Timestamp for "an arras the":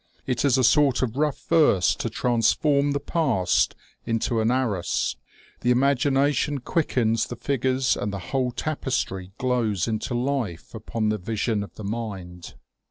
4.41-5.69